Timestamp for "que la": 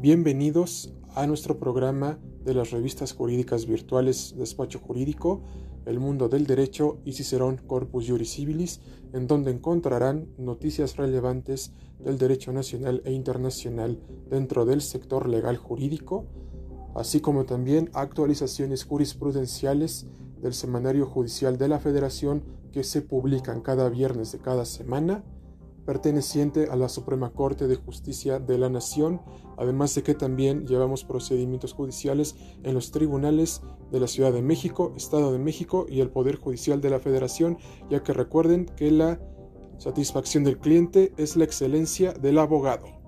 38.76-39.20